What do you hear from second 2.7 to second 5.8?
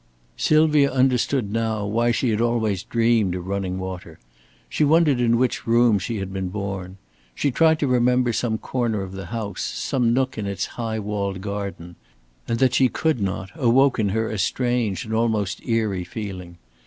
dreamed of running water. She wondered in which